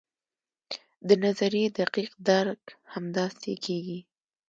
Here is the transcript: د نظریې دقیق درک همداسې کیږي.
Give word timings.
د 1.07 1.09
نظریې 1.25 1.67
دقیق 1.79 2.11
درک 2.27 2.63
همداسې 2.93 3.53
کیږي. 3.65 3.99